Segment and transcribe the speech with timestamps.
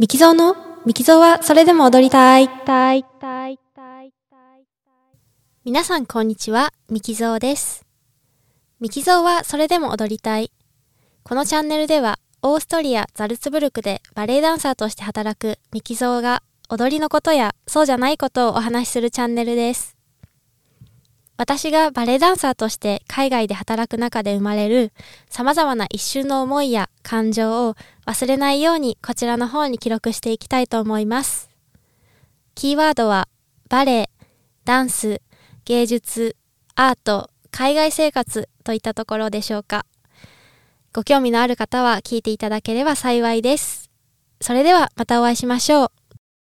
[0.00, 0.56] ミキゾーの
[0.86, 2.48] ミキゾーはそれでも踊りたい。
[5.62, 7.84] 皆さんこんにちは、ミキゾーです。
[8.80, 10.50] ミキゾーはそれでも踊りたい。
[11.22, 19.99] このチャンネルでは、オーストリア・ザルツブルクでバレエダンサーとして働くミキゾーが踊りのことやそうじゃないことをお話しするチャンネルです。
[21.40, 24.92] 私がバレエダンサーとして海外で働く中で生まれる
[25.30, 31.48] 様々な一瞬の思いや感情を忘れないようにこちらの方に記録していきたいと思います。
[32.54, 33.26] キーワードは
[33.70, 34.10] バレエ、
[34.66, 35.22] ダンス、
[35.64, 36.36] 芸術、
[36.74, 39.86] アート、海外生活といったところでしょうか。
[40.92, 43.88] ご興味のある方は聞いていただければ幸いです。
[44.42, 45.99] それではまたお会いしましょう。